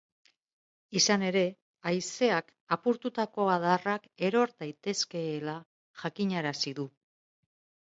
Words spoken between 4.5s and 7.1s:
daitezkeela jakinarazi du.